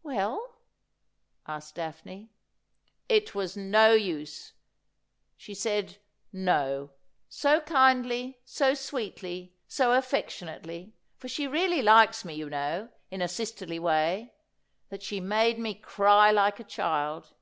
[0.04, 0.52] 'Well V
[1.48, 2.30] asked Daphne.'
[3.18, 4.52] It was no use.
[5.36, 5.96] She said"
[6.52, 6.90] No,"
[7.28, 13.26] so kindly, so sweetly, so afEectionately— for she really likes me, you know, in a
[13.26, 14.32] sisterly way—
[14.90, 17.34] that she made me cry like a child.